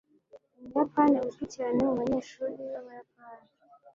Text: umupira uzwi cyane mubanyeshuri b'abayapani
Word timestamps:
umupira 0.65 1.17
uzwi 1.27 1.45
cyane 1.55 1.77
mubanyeshuri 1.87 2.55
b'abayapani 2.71 3.47